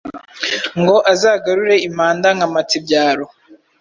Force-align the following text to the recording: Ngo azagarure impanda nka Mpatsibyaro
Ngo 0.79 0.95
azagarure 1.11 1.75
impanda 1.87 2.27
nka 2.35 2.47
Mpatsibyaro 2.53 3.25